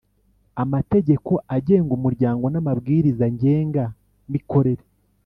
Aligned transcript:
Amategeko 0.63 1.31
agenga 1.55 1.91
umuryango 1.97 2.45
n’amabwiriza 2.49 3.25
ngenga 3.35 3.83
mikorere 4.31 4.83